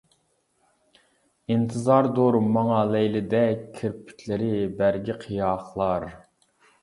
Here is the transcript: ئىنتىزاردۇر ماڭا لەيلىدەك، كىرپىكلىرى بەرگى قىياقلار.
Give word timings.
ئىنتىزاردۇر 1.55 2.37
ماڭا 2.55 2.79
لەيلىدەك، 2.95 3.61
كىرپىكلىرى 3.79 4.49
بەرگى 4.79 5.19
قىياقلار. 5.27 6.09